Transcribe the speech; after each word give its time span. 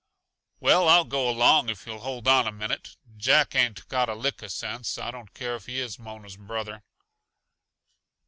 "Well, 0.59 0.89
I'll 0.89 1.05
go 1.05 1.29
along, 1.29 1.69
if 1.69 1.85
you'll 1.85 1.99
hold 1.99 2.27
on 2.27 2.47
a 2.47 2.51
minute. 2.51 2.97
Jack 3.17 3.53
ain't 3.53 3.87
got 3.87 4.09
a 4.09 4.15
lick 4.15 4.41
uh 4.41 4.47
sense. 4.47 4.97
I 4.97 5.11
don't 5.11 5.31
care 5.35 5.53
if 5.55 5.67
he 5.67 5.79
is 5.79 5.99
Mona's 5.99 6.37
brother." 6.37 6.81